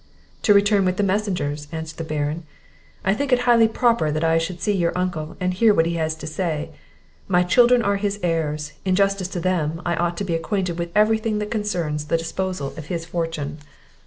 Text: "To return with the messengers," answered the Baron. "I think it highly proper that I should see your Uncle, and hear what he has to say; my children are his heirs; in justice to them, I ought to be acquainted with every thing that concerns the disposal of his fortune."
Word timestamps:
"To 0.41 0.53
return 0.55 0.83
with 0.83 0.97
the 0.97 1.03
messengers," 1.03 1.67
answered 1.71 1.97
the 1.97 2.03
Baron. 2.03 2.43
"I 3.05 3.13
think 3.13 3.31
it 3.31 3.41
highly 3.41 3.67
proper 3.67 4.09
that 4.11 4.23
I 4.23 4.39
should 4.39 4.59
see 4.59 4.71
your 4.75 4.97
Uncle, 4.97 5.37
and 5.39 5.53
hear 5.53 5.75
what 5.75 5.85
he 5.85 5.93
has 5.93 6.15
to 6.15 6.25
say; 6.25 6.71
my 7.27 7.43
children 7.43 7.83
are 7.83 7.97
his 7.97 8.19
heirs; 8.23 8.73
in 8.83 8.95
justice 8.95 9.27
to 9.27 9.39
them, 9.39 9.79
I 9.85 9.95
ought 9.95 10.17
to 10.17 10.23
be 10.23 10.33
acquainted 10.33 10.79
with 10.79 10.89
every 10.95 11.19
thing 11.19 11.37
that 11.37 11.51
concerns 11.51 12.05
the 12.05 12.17
disposal 12.17 12.73
of 12.77 12.87
his 12.87 13.05
fortune." 13.05 13.59